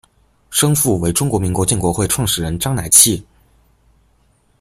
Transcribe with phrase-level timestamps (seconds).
[0.49, 3.23] 生父为中国民主建国会创始人章乃器。